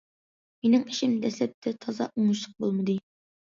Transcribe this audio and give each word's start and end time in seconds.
مېنىڭ 0.63 0.85
ئىشىم 0.93 1.13
دەسلەپتە 1.27 1.75
تازا 1.87 2.11
ئوڭۇشلۇق 2.17 2.59
بولمىدى. 2.67 2.99